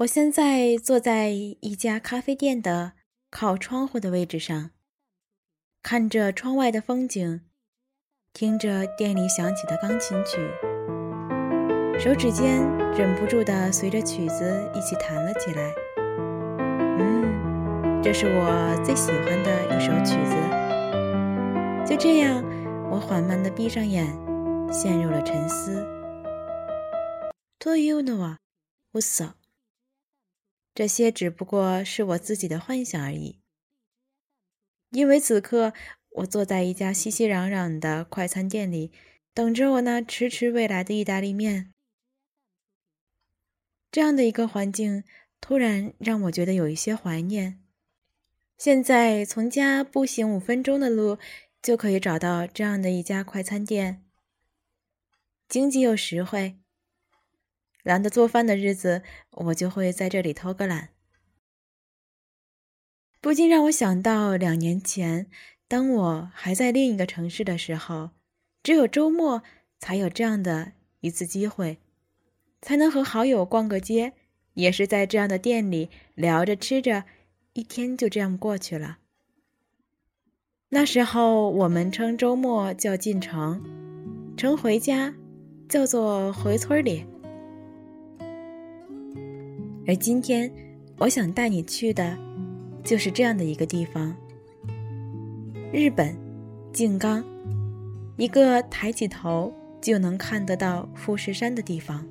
[0.00, 2.92] 我现在坐在一家咖啡店的
[3.30, 4.72] 靠窗户的位置上，
[5.82, 7.40] 看着窗外的风景，
[8.34, 10.36] 听着店里响起的钢琴曲，
[11.98, 12.62] 手指间
[12.92, 15.72] 忍不住的随着曲子一起弹了起来。
[16.98, 20.36] 嗯，这是我最喜欢的一首曲子。
[21.86, 22.44] 就这样，
[22.90, 24.06] 我缓慢的闭上眼，
[24.70, 25.86] 陷入了沉思。
[27.58, 28.36] というのは
[28.92, 29.32] 嘘。
[30.73, 33.39] 这些只不过是我自己的幻想而已，
[34.91, 35.73] 因为此刻
[36.09, 38.91] 我坐在一家熙熙攘攘的快餐店里，
[39.33, 41.73] 等着我那迟迟未来的意大利面。
[43.91, 45.03] 这样的一个环境，
[45.41, 47.61] 突然让我觉得有一些怀念。
[48.57, 51.17] 现在从家步行五分钟的路，
[51.61, 54.05] 就可以找到这样的一家快餐店，
[55.49, 56.60] 经济又实惠。
[57.83, 60.89] 懒得做饭的日子，我就会在这里偷个懒，
[63.19, 65.27] 不禁让我想到两年前，
[65.67, 68.11] 当我还在另一个城市的时候，
[68.61, 69.41] 只有周末
[69.79, 71.79] 才有这样的一次机会，
[72.61, 74.13] 才能和好友逛个街，
[74.53, 77.05] 也是在这样的店里聊着吃着，
[77.53, 78.99] 一天就这样过去了。
[80.69, 83.63] 那时候我们称周末叫进城，
[84.37, 85.13] 称回家
[85.67, 87.05] 叫做回村里。
[89.87, 90.51] 而今天，
[90.97, 92.17] 我想带你去的，
[92.83, 94.15] 就是这样的一个地方——
[95.73, 96.15] 日本
[96.71, 97.23] 静冈，
[98.15, 102.05] 一个抬起头就能看得到富士山的地方。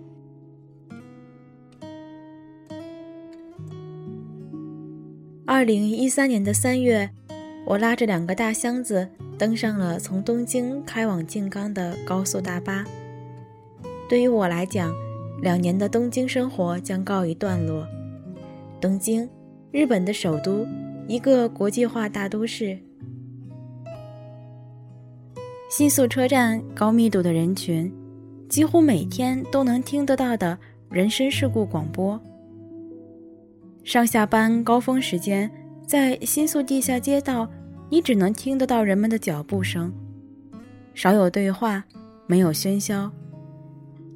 [5.47, 7.11] 二零一三年的三月，
[7.67, 12.85] 我拉着两个大箱子登上了从东京开往静冈的高速大巴。
[14.09, 14.93] 对于我来讲，
[15.43, 17.87] 两年的东京生活将告一段落。
[18.81, 19.29] 东京，
[19.73, 20.67] 日本的首都，
[21.07, 22.79] 一个国际化大都市。
[25.71, 27.93] 新宿车站高密度的人群，
[28.49, 30.59] 几乎每天都能听得到的
[30.91, 32.21] 人身事故广播。
[33.85, 35.51] 上下班高峰时间，
[35.87, 37.49] 在新宿地下街道，
[37.89, 39.93] 你只能听得到人们的脚步声，
[40.93, 41.83] 少有对话，
[42.27, 43.11] 没有喧嚣。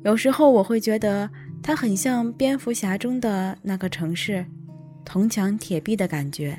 [0.04, 1.28] 有时候我会觉得
[1.62, 4.44] 它很像蝙蝠侠中的那个城市，
[5.03, 6.59] 铜墙铁壁的感觉。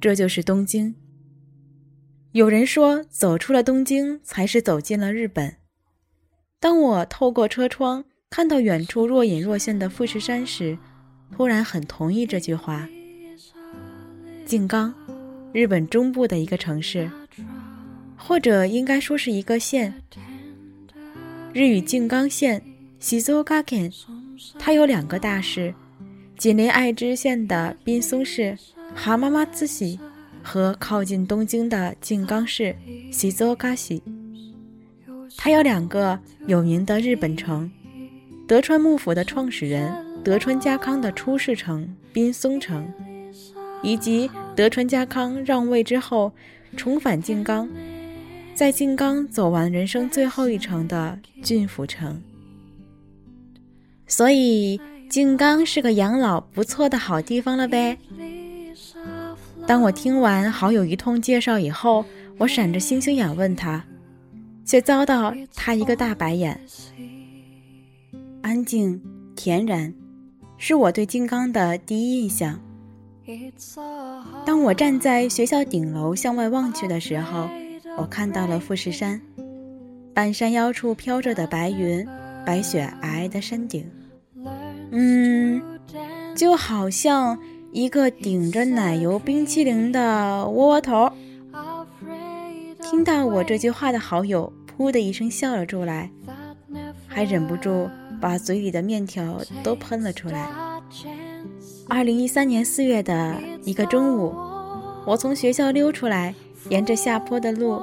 [0.00, 0.92] 这就是东京。
[2.32, 5.54] 有人说，走出了东京，才是走进了日本。
[6.58, 10.76] 当我透过车窗看到远处若隐若现的富士山时，
[11.30, 12.88] 突然很同意这句话。
[14.44, 14.92] 静冈，
[15.52, 17.08] 日本中部的一个城市，
[18.16, 19.94] 或者应该说是一个县。
[21.52, 22.62] 日语静冈县
[22.98, 23.92] 西周冈县，
[24.58, 25.74] 它有两个大市，
[26.38, 28.56] 紧邻爱知县的滨松市
[28.94, 30.00] 蛤蟆妈子喜
[30.42, 32.74] 和靠近东京的静冈市
[33.10, 34.00] 西周冈市。
[35.36, 37.70] 它有两个有名的日本城：
[38.48, 39.92] 德川幕府的创始人
[40.24, 42.90] 德川家康的出世城滨松城，
[43.82, 46.32] 以及德川家康让位之后
[46.78, 47.68] 重返静冈。
[48.54, 52.22] 在静冈走完人生最后一程的郡府城，
[54.06, 57.98] 所以静冈是个养老不错的好地方了呗。
[59.66, 62.04] 当我听完好友一通介绍以后，
[62.38, 63.82] 我闪着星星眼问他，
[64.64, 66.60] 却遭到他一个大白眼。
[68.42, 69.00] 安静
[69.34, 69.92] 恬然，
[70.56, 72.60] 是我对静冈的第一印象。
[74.44, 77.48] 当我站在学校顶楼向外望去的时候。
[77.96, 79.20] 我看到了富士山，
[80.14, 82.06] 半山腰处飘着的白云，
[82.44, 83.88] 白雪皑皑的山顶，
[84.90, 85.60] 嗯，
[86.34, 87.38] 就好像
[87.70, 91.10] 一个顶着奶油冰淇淋的窝窝头。
[92.80, 96.10] 听到我这句话的好友，噗的一声笑了出来，
[97.06, 97.88] 还忍不住
[98.20, 100.50] 把嘴里的面条都喷了出来。
[101.88, 104.34] 二零一三年四月的一个中午，
[105.06, 106.34] 我从学校溜出来。
[106.68, 107.82] 沿着下坡的路，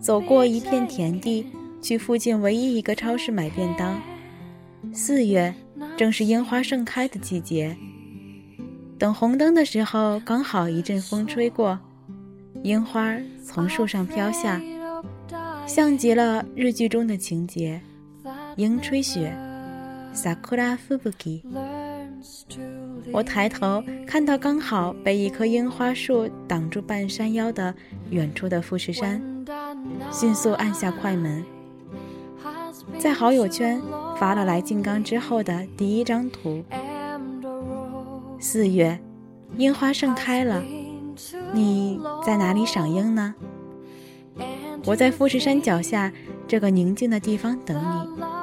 [0.00, 1.46] 走过一片田地，
[1.80, 4.00] 去附近唯一一个超市买便当。
[4.92, 5.54] 四月
[5.96, 7.76] 正是樱花盛开的季节。
[8.98, 11.78] 等红灯的时候，刚好一阵风吹过，
[12.62, 14.60] 樱花从树上飘下，
[15.66, 17.80] 像极了日剧中的情节：
[18.56, 19.34] 樱吹雪
[20.14, 21.42] ，sakura fubuki。
[23.12, 27.74] 我抬头看到，刚好被一棵樱花树挡住半山腰的
[28.10, 29.20] 远处的富士山，
[30.12, 31.44] 迅速按下快门，
[32.98, 33.80] 在好友圈
[34.18, 36.64] 发了来静冈之后的第一张图。
[38.38, 38.98] 四月，
[39.56, 40.62] 樱花盛开了，
[41.52, 43.34] 你在哪里赏樱呢？
[44.86, 46.10] 我在富士山脚下
[46.48, 48.39] 这个宁静的地方等你。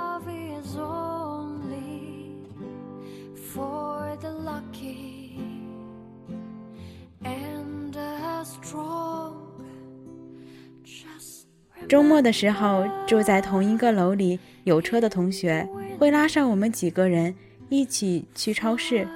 [12.21, 15.67] 的时候，住在同一个楼里有车的同学
[15.97, 17.33] 会拉上我们几个人
[17.69, 19.07] 一起去超市。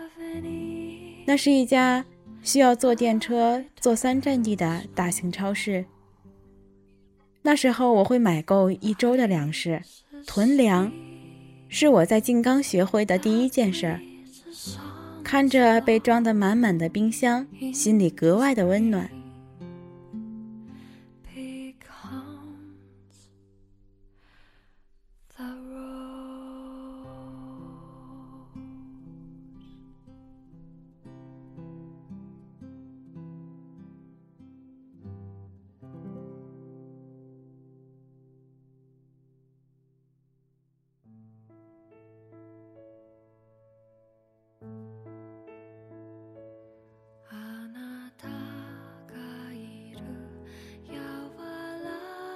[1.25, 2.05] 那是一家
[2.41, 5.85] 需要坐电车坐三站地的大型超市。
[7.43, 9.81] 那时候我会买够一周的粮食，
[10.25, 10.91] 囤粮
[11.69, 13.99] 是我在静冈学会的第一件事。
[15.23, 19.09] 看着被装得满满的冰箱，心里格外的温暖。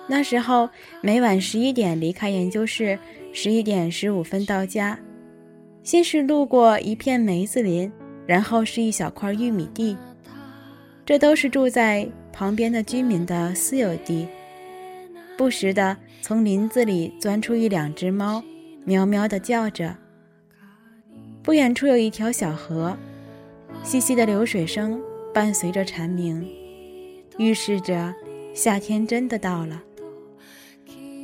[0.07, 0.69] 那时候
[1.02, 2.98] 每晚十一点离开研究室，
[3.34, 4.98] 十一点十五分到家。
[5.84, 7.92] 先是路过一片梅子林，
[8.25, 9.98] 然后是一小块玉米地，
[11.06, 14.28] 这都是住在旁边的居民的私有地。
[15.38, 18.44] 不时的从林子里钻出一两只猫，
[18.84, 19.96] 喵喵的叫着。
[21.44, 22.96] 不远处有一条小河，
[23.84, 25.00] 细细的流水声
[25.34, 26.48] 伴随着蝉鸣，
[27.38, 28.13] 预示着
[28.54, 29.81] 夏天真的到了。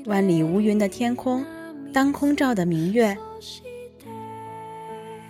[0.06, 1.46] 万里无云的天空，
[1.94, 3.16] 当空照的明月，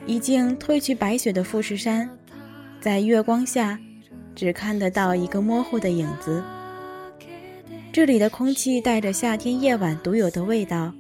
[0.06, 2.10] 已经褪去白雪的富士山，
[2.80, 3.78] 在月光下，
[4.34, 6.42] 只看得到一个模糊的影子。
[7.92, 10.94] 这里的空气带着夏天夜晚独有的味道，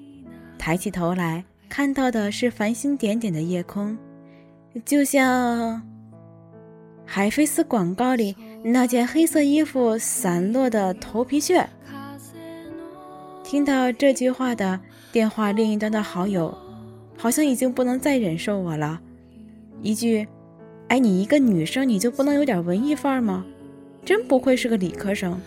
[0.57, 3.97] 抬起头来看到的是繁星点点的夜空，
[4.83, 5.81] 就像
[7.06, 11.65] 海飞丝广告里那件黑色衣服散落的头皮屑。
[13.51, 14.80] 听到这句话的
[15.12, 16.57] 电话另一端的好友，
[17.18, 19.01] 好像已经不能再忍受我了。
[19.81, 20.25] 一句
[20.88, 23.45] ：“哎，你一个女生，你就不能有点文艺范儿吗？
[24.06, 25.38] 真不愧是个理科生。”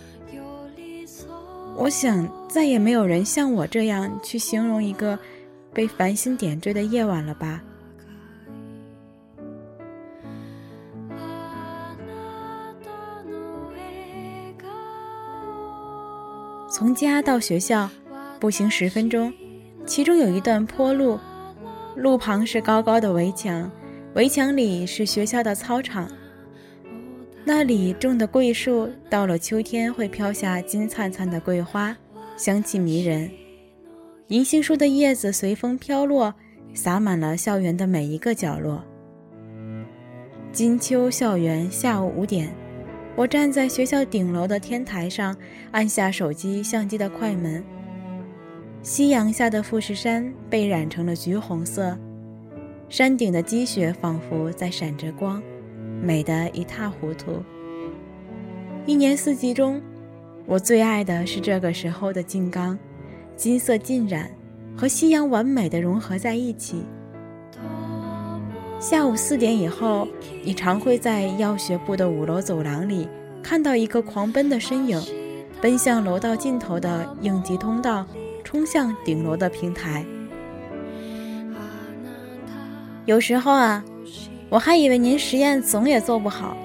[1.78, 5.18] 我想再也没有人像我这样去形容一个
[5.72, 7.64] 被繁星点缀的夜晚了吧。
[16.74, 17.88] 从家到学校，
[18.40, 19.32] 步行十分钟，
[19.86, 21.16] 其中有一段坡路，
[21.94, 23.70] 路旁是高高的围墙，
[24.16, 26.10] 围墙里是学校的操场。
[27.44, 31.96] 那里种的桂树，到了秋天会飘下金灿灿的桂花，
[32.36, 33.30] 香气迷人。
[34.26, 36.34] 银杏树的叶子随风飘落，
[36.74, 38.82] 洒满了校园的每一个角落。
[40.50, 42.52] 金秋校园，下午五点。
[43.16, 45.36] 我站在学校顶楼的天台上，
[45.70, 47.64] 按下手机相机的快门。
[48.82, 51.96] 夕阳下的富士山被染成了橘红色，
[52.88, 55.40] 山顶的积雪仿佛在闪着光，
[56.02, 57.40] 美得一塌糊涂。
[58.84, 59.80] 一年四季中，
[60.44, 62.76] 我最爱的是这个时候的静冈，
[63.36, 64.28] 金色浸染，
[64.76, 66.82] 和夕阳完美的融合在一起。
[68.80, 70.06] 下午四点以后，
[70.42, 73.08] 你常会在药学部的五楼走廊里
[73.42, 75.00] 看到一个狂奔的身影，
[75.60, 78.06] 奔向楼道尽头的应急通道，
[78.44, 80.04] 冲向顶楼的平台。
[83.06, 83.82] 有时候啊，
[84.50, 86.56] 我还以为您实验总也做不好，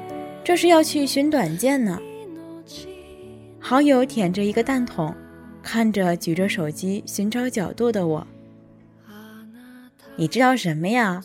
[0.43, 1.97] 这是要去寻短见呢。
[3.59, 5.15] 好友舔着一个蛋筒，
[5.63, 8.27] 看着举着手机寻找角度的我，
[10.17, 11.21] 你知道什么呀？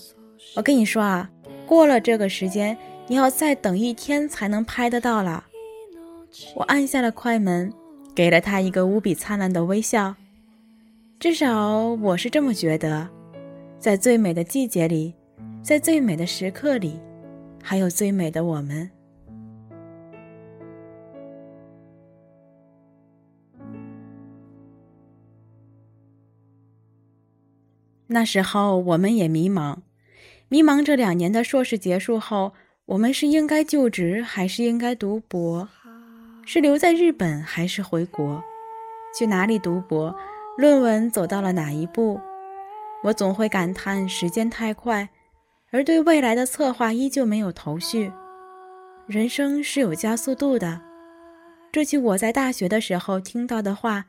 [0.56, 1.30] 我跟你说啊，
[1.66, 5.44] 过了这个时间，你要再等一天才能拍得到了。
[6.54, 7.72] 我按下了快门，
[8.14, 10.14] 给了他一个无比灿烂的微笑。
[11.18, 13.08] 至少我是这么觉得。
[13.78, 15.14] 在最美的季节里，
[15.62, 16.98] 在最美的时刻里，
[17.62, 18.90] 还有最美的我们。
[28.06, 29.76] 那时候我们也迷茫。
[30.54, 32.52] 迷茫这两年的硕士结束后，
[32.86, 35.68] 我们是应该就职还是应该读博？
[36.46, 38.40] 是留在日本还是回国？
[39.18, 40.14] 去哪里读博？
[40.56, 42.20] 论文走到了哪一步？
[43.02, 45.08] 我总会感叹时间太快，
[45.72, 48.12] 而对未来的策划依旧没有头绪。
[49.08, 50.80] 人生是有加速度的，
[51.72, 54.04] 这句我在大学的时候听到的话，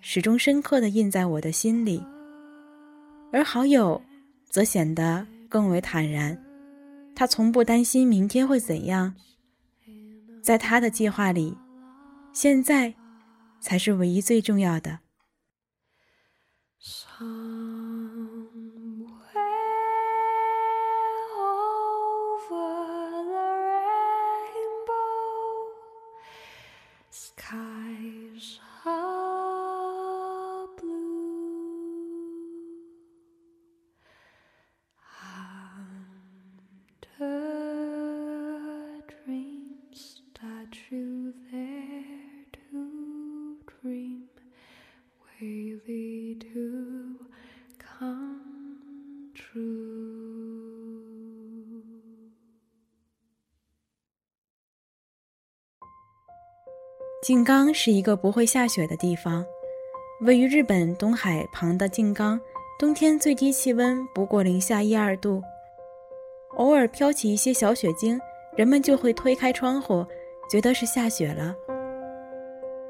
[0.00, 2.02] 始终深刻的印在我的心里。
[3.30, 4.00] 而好友，
[4.48, 6.42] 则显得更为坦然，
[7.14, 9.16] 他从不担心明天会怎样，
[10.40, 11.58] 在他的计划里，
[12.32, 12.94] 现在，
[13.60, 15.00] 才是唯一最重要的。
[57.30, 59.46] 静冈是一个不会下雪的地方，
[60.22, 62.40] 位于日本东海旁的静冈，
[62.76, 65.40] 冬天最低气温不过零下一二度，
[66.56, 68.20] 偶尔飘起一些小雪晶，
[68.56, 70.04] 人们就会推开窗户，
[70.50, 71.54] 觉得是下雪了。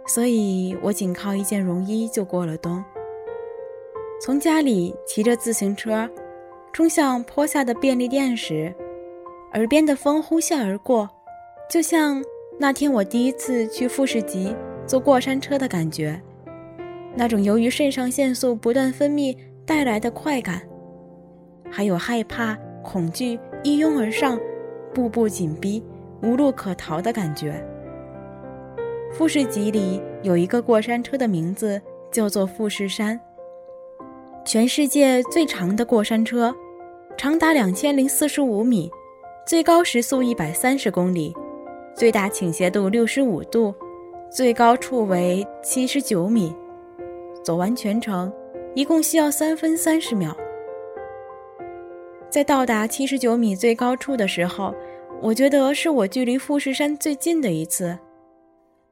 [0.07, 2.83] 所以我仅靠一件绒衣就过了冬。
[4.23, 6.09] 从家里骑着自行车，
[6.73, 8.75] 冲向坡下的便利店时，
[9.53, 11.11] 耳边的风呼啸而过，
[11.69, 12.25] 就像……
[12.62, 14.55] 那天我第一次去富士急
[14.87, 16.21] 坐过山车的感觉，
[17.17, 20.61] 那种由于肾上腺素不断分泌带来的快感，
[21.71, 24.38] 还有害怕、恐惧一拥而上、
[24.93, 25.83] 步步紧逼、
[26.23, 27.64] 无路可逃的感觉。
[29.11, 31.81] 富士急里有一个过山车的名字
[32.12, 33.19] 叫做富士山，
[34.45, 36.55] 全世界最长的过山车，
[37.17, 38.90] 长达两千零四十五米，
[39.47, 41.35] 最高时速一百三十公里。
[41.95, 43.75] 最大倾斜度六十五度，
[44.31, 46.55] 最高处为七十九米，
[47.45, 48.33] 走完全程
[48.75, 50.35] 一共需要三分三十秒。
[52.31, 54.75] 在到达七十九米最高处的时候，
[55.21, 57.99] 我觉得是我距离富士山最近的一次。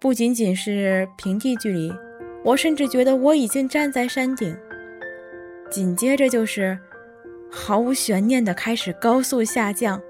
[0.01, 1.93] 不仅仅是平地距离，
[2.45, 4.55] 我甚至觉得我已经站在山顶。
[5.71, 6.79] 紧接着就是
[7.51, 10.01] 毫无悬念的开始高速下降。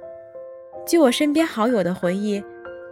[0.86, 2.42] 据我身边好友的回忆。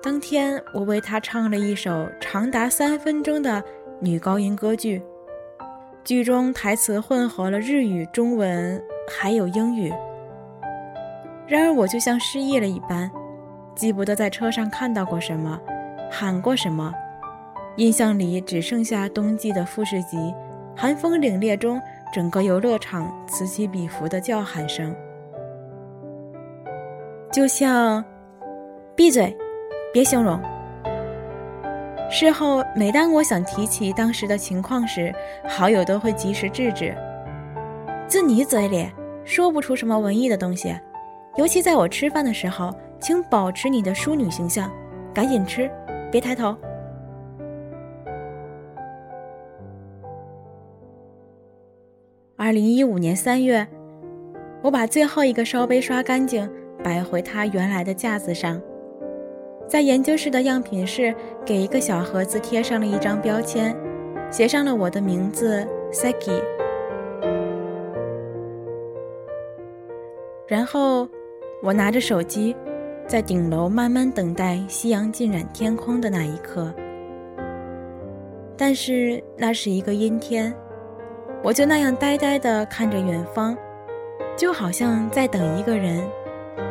[0.03, 3.63] 当天，我为他唱了一首长达三分钟的
[3.99, 5.03] 女高音歌剧，
[6.05, 9.93] 剧中台词混合了日语、中文还有英语。
[11.49, 13.11] 然而，我就像失忆了一般，
[13.75, 15.61] 记不得在车上看到过什么，
[16.09, 16.95] 喊过什么，
[17.77, 20.33] 印象里只剩下冬季的富士急，
[20.77, 21.81] 寒风凛冽中
[22.13, 24.95] 整个游乐场此起彼伏的叫喊声，
[27.33, 28.05] 就像
[28.95, 29.37] 闭嘴。
[29.97, 30.39] 别形容。
[32.11, 35.11] 事后，每当我想提起当时的情况时，
[35.49, 36.95] 好友都会及时制止。
[38.07, 38.87] 自你嘴里
[39.25, 40.79] 说不出什么文艺的东西，
[41.37, 44.71] 尤其在我吃饭的时候，请保持你的淑女形象，
[45.15, 45.71] 赶紧吃，
[46.13, 46.55] 别抬头。
[52.37, 53.67] 二零一五年三月，
[54.61, 56.47] 我把最后一个烧杯刷干净，
[56.85, 58.61] 摆回它原来的架子上。
[59.69, 63.77] 在研究室的样品室，给一个小盒子贴上了一张标签，
[64.31, 66.41] 写上了我的名字 Saki。
[70.47, 71.09] 然后，
[71.61, 72.55] 我拿着手机，
[73.09, 76.73] 在顶楼慢慢等待夕阳浸染天空的那一刻。
[78.57, 80.55] 但是那是一个阴天，
[81.43, 83.57] 我就那样呆呆地看着远方，
[84.37, 86.01] 就好像在等一个人，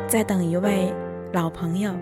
[0.08, 0.90] 在等一位
[1.32, 1.92] 老朋友。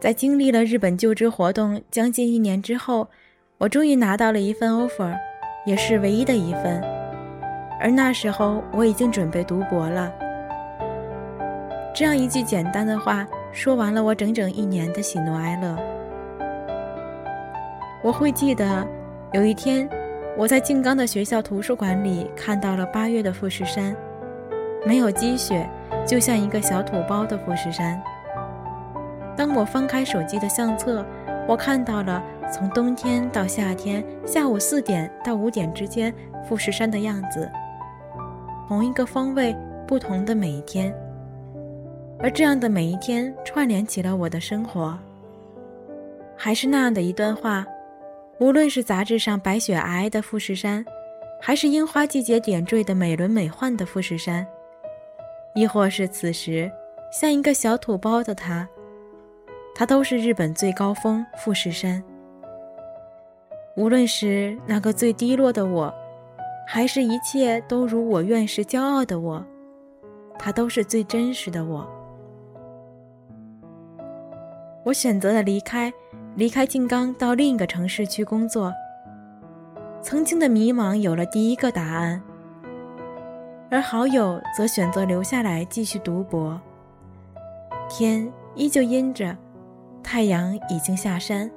[0.00, 3.08] 在经历了日本就职活动将近一年之后，
[3.58, 5.12] 我终于拿到了一份 offer，
[5.66, 6.80] 也是唯一的一份。
[7.80, 10.12] 而那时候我已经准备读博了。
[11.92, 15.76] 这样一句简单的话，说完了我整整一年的喜怒哀乐。
[18.00, 18.86] 我会记得，
[19.32, 19.88] 有一天，
[20.36, 23.96] 我在静冈的学校图书馆里看到了八月的富士山，
[24.86, 25.68] 没有积雪，
[26.06, 28.00] 就像一个小土包的富士山。
[29.38, 31.06] 当我翻开手机的相册，
[31.46, 32.20] 我看到了
[32.52, 36.12] 从冬天到夏天，下午四点到五点之间
[36.48, 37.48] 富士山的样子。
[38.66, 40.92] 同一个方位，不同的每一天。
[42.18, 44.98] 而这样的每一天，串联起了我的生活。
[46.36, 47.64] 还是那样的一段话：
[48.40, 50.84] 无论是杂志上白雪皑皑的富士山，
[51.40, 54.44] 还是樱花季节点缀的美轮美奂的富士山，
[55.54, 56.68] 亦或是此时
[57.12, 58.68] 像一个小土包的他，
[59.78, 62.02] 他都是日本最高峰富士山。
[63.76, 65.94] 无论是那个最低落的我，
[66.66, 69.40] 还是一切都如我愿时骄傲的我，
[70.36, 71.88] 他都是最真实的我。
[74.82, 75.92] 我选择了离开，
[76.34, 78.74] 离开静冈，到另一个城市去工作。
[80.02, 82.20] 曾经的迷茫有了第一个答案，
[83.70, 86.60] 而好友则选择留下来继续读博。
[87.88, 89.36] 天依旧阴着，
[90.02, 91.50] 太阳已经下山。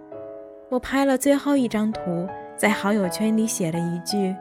[0.69, 4.35] 我拍了最后一张图，在好友圈里写了一句：“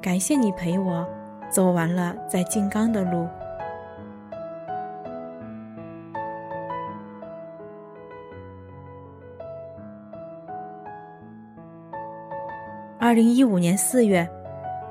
[0.00, 1.06] 感谢你陪我
[1.50, 3.26] 走完了在静冈的路。”
[12.98, 14.26] 二零一五年四月，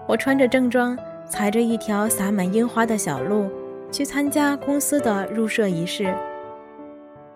[0.08, 3.50] 我穿着正装，踩着一条洒满樱花的小路，
[3.92, 6.14] 去参加公司的入社仪式。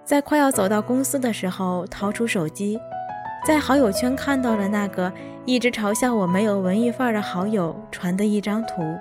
[0.06, 2.80] 在快要走到公司的时候，掏出手机，
[3.44, 5.12] 在好友圈看到了那个
[5.46, 8.96] 一直嘲笑我没有文艺范儿的好友传的一张图。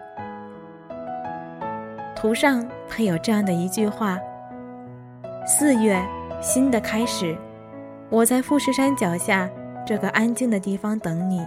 [2.17, 4.19] 图上配有这样的一句话
[5.47, 6.03] ：“四月，
[6.41, 7.37] 新的开始，
[8.09, 9.47] 我在富士山脚下
[9.87, 11.47] 这个安静的地方等你。”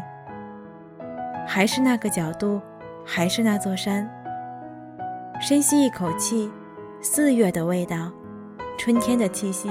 [1.47, 2.61] 还是那个角度，
[3.03, 4.07] 还是那座山。
[5.41, 6.47] 深吸一口气，
[7.01, 8.11] 四月的味道，
[8.77, 9.69] 春天的气息，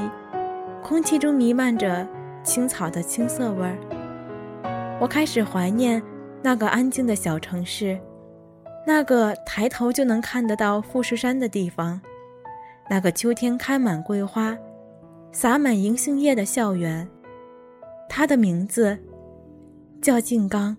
[0.82, 2.06] 空气中弥漫着
[2.42, 3.78] 青草的青涩味儿。
[5.00, 6.02] 我开始怀念
[6.42, 7.98] 那个安静的小城市，
[8.86, 12.00] 那个抬头就能看得到富士山的地方，
[12.90, 14.56] 那个秋天开满桂花、
[15.32, 17.08] 洒满银杏叶的校园。
[18.08, 18.98] 它的名字
[20.02, 20.76] 叫静冈。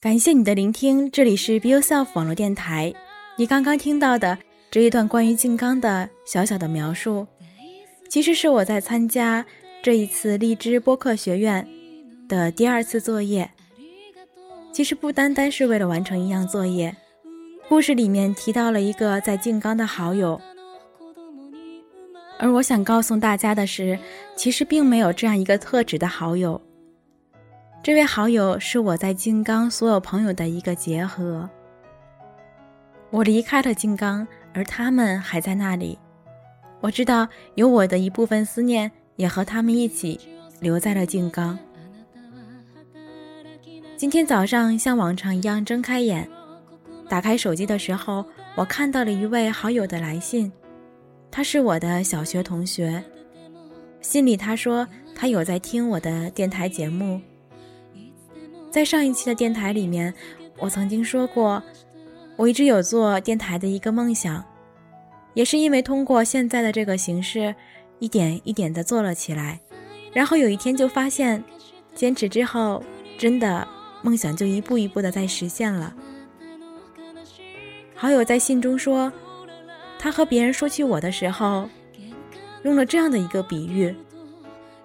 [0.00, 2.92] 感谢你的聆听，这里是 Be Yourself 网络电台。
[3.38, 4.38] 你刚刚听到的
[4.70, 7.26] 这一段关于静冈的小小的描述，
[8.08, 9.44] 其实是我在参加
[9.82, 11.66] 这一次荔枝播客学院
[12.28, 13.50] 的第二次作业。
[14.72, 16.94] 其实不单单是为了完成一样作业，
[17.68, 20.38] 故事里面提到了一个在静冈的好友，
[22.38, 23.98] 而我想告诉大家的是，
[24.34, 26.60] 其实并没有这样一个特指的好友。
[27.82, 31.48] 这位好友是我在静冈所有朋友的一个结合。
[33.10, 35.98] 我离开了静冈，而他们还在那里。
[36.80, 40.18] 我知道有我的一部分思念，也和他们一起
[40.60, 41.58] 留在了静冈。
[43.98, 46.26] 今天早上像往常一样睁开眼，
[47.06, 50.50] 打开手机的时候，我看到了一位好友的来信。
[51.30, 53.04] 他是我的小学同学，
[54.00, 57.20] 信里他说他有在听我的电台节目。
[58.70, 60.12] 在上一期的电台里面，
[60.58, 61.62] 我曾经说过，
[62.36, 64.44] 我一直有做电台的一个梦想，
[65.34, 67.54] 也是因为通过现在的这个形式，
[67.98, 69.58] 一点一点的做了起来，
[70.12, 71.42] 然后有一天就发现，
[71.94, 72.82] 坚持之后，
[73.16, 73.66] 真的
[74.02, 75.94] 梦想就一步一步的在实现了。
[77.94, 79.10] 好友在信中说，
[79.98, 81.68] 他和别人说起我的时候，
[82.62, 83.94] 用了这样的一个比喻，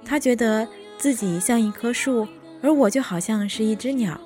[0.05, 2.27] 他觉得自己像一棵树。
[2.63, 4.21] 而我就好像是一只鸟，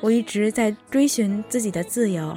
[0.00, 2.36] 我一直在追寻自己的自由，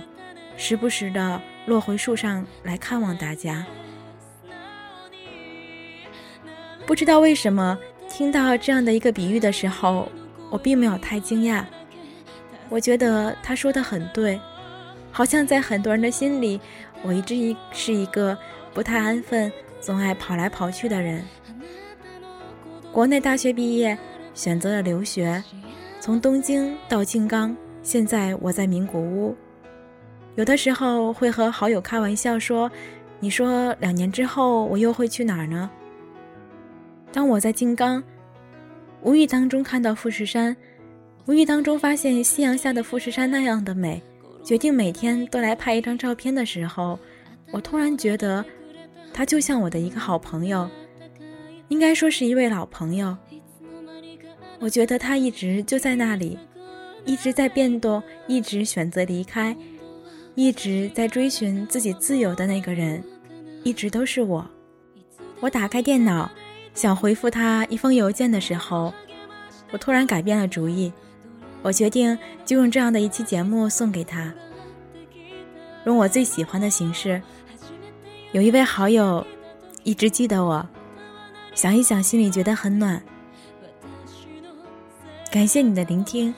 [0.57, 3.65] 时不时的落回树上来看望大家。
[6.85, 7.77] 不知道为什么，
[8.09, 10.11] 听到这样的一个比喻的时候，
[10.49, 11.63] 我并没有太惊讶。
[12.67, 14.39] 我觉得他说的很对，
[15.11, 16.59] 好像在很多人的心里，
[17.03, 18.37] 我一直一是一个
[18.73, 21.23] 不太安分、总爱跑来跑去的人。
[22.91, 23.97] 国内大学毕业。
[24.33, 25.43] 选择了留学，
[26.01, 29.35] 从东京到静冈，现在我在名古屋。
[30.33, 32.69] 有的时候会和好友开玩笑说
[33.21, 35.69] ：“你说两年之后我又会去哪儿呢？”
[37.13, 38.03] 当我在静冈，
[39.03, 40.57] 无意当中看到富士山，
[41.27, 44.01] 无意当中发现夕阳下的富士山那样的美，
[44.43, 46.97] 决定每天都来拍一张照片的时候，
[47.51, 48.43] 我突然觉得，
[49.13, 50.67] 他就像我的一个好朋友，
[51.67, 53.15] 应该说是一位老朋友。
[54.61, 56.37] 我觉得他一直就在那里，
[57.03, 59.57] 一直在变动，一直选择离开，
[60.35, 63.03] 一直在追寻自己自由的那个人，
[63.63, 64.47] 一直都是我。
[65.39, 66.29] 我打开电脑，
[66.75, 68.93] 想回复他一封邮件的时候，
[69.71, 70.93] 我突然改变了主意。
[71.63, 74.31] 我决定就用这样的一期节目送给他，
[75.85, 77.19] 用我最喜欢的形式。
[78.31, 79.25] 有一位好友
[79.83, 80.67] 一直记得我，
[81.55, 83.01] 想一想心里觉得很暖。
[85.31, 86.35] 感谢你的聆听，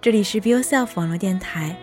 [0.00, 1.76] 这里是 Be Yourself 网络电台，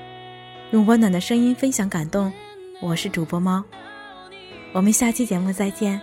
[0.72, 2.34] 用温暖的声音分享感动。
[2.82, 3.64] 我是主播猫，
[4.74, 6.02] 我们下期节目再见。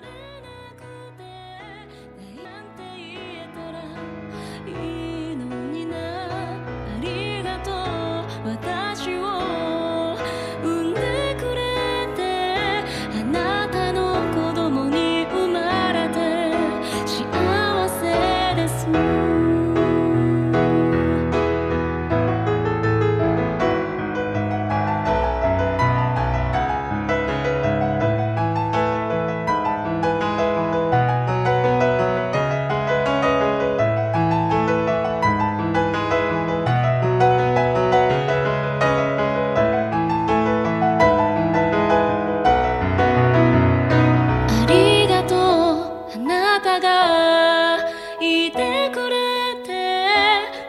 [46.81, 47.79] が
[48.21, 49.17] いてくれ
[49.65, 50.05] て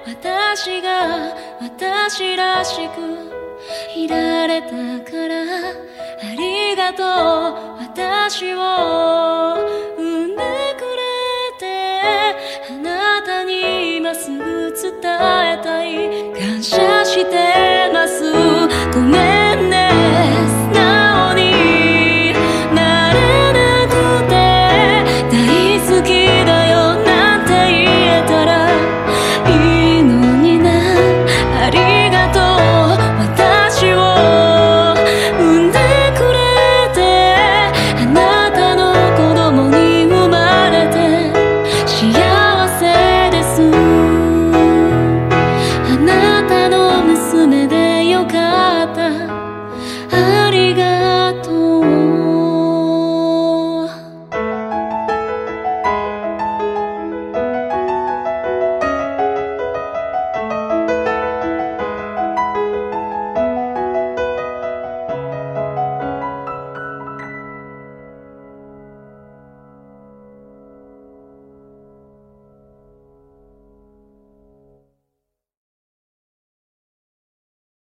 [0.08, 3.36] 私が私らしく
[3.96, 5.44] いられたから
[6.22, 7.06] ありがとう
[7.80, 8.58] 私を
[9.98, 10.44] 産んで
[10.78, 12.36] くれて
[12.70, 17.92] あなたに今すぐ伝えたい感謝して